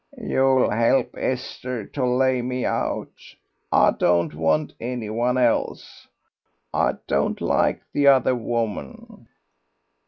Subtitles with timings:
[0.17, 3.13] "You'll help Esther to lay me out....
[3.71, 6.07] I don't want any one else.
[6.73, 9.27] I don't like the other woman."